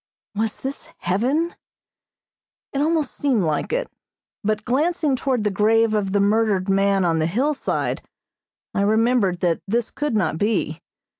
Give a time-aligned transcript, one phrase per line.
[0.33, 1.55] Was this heaven?
[2.73, 3.87] It almost seemed like it,
[4.43, 8.01] but glancing toward the grave of the murdered man on the hillside
[8.73, 10.81] I remembered that this could not be.